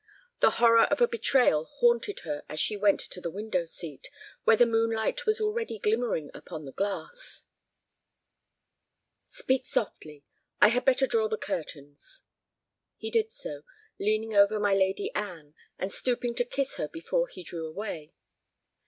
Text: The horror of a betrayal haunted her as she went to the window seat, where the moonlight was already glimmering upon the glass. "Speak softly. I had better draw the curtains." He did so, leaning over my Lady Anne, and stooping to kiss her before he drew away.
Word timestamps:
The 0.39 0.49
horror 0.57 0.85
of 0.85 0.99
a 0.99 1.07
betrayal 1.07 1.65
haunted 1.65 2.21
her 2.21 2.43
as 2.49 2.59
she 2.59 2.75
went 2.75 2.99
to 3.01 3.21
the 3.21 3.29
window 3.29 3.65
seat, 3.65 4.09
where 4.45 4.57
the 4.57 4.65
moonlight 4.65 5.27
was 5.27 5.39
already 5.39 5.77
glimmering 5.77 6.31
upon 6.33 6.65
the 6.65 6.71
glass. 6.71 7.43
"Speak 9.25 9.63
softly. 9.67 10.25
I 10.59 10.69
had 10.69 10.85
better 10.85 11.05
draw 11.05 11.27
the 11.27 11.37
curtains." 11.37 12.23
He 12.97 13.11
did 13.11 13.31
so, 13.31 13.61
leaning 13.99 14.33
over 14.35 14.59
my 14.59 14.73
Lady 14.73 15.13
Anne, 15.13 15.53
and 15.77 15.91
stooping 15.93 16.33
to 16.33 16.45
kiss 16.45 16.77
her 16.77 16.87
before 16.87 17.27
he 17.27 17.43
drew 17.43 17.67
away. 17.67 18.15